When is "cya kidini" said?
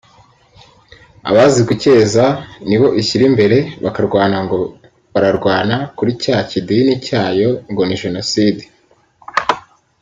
6.23-6.93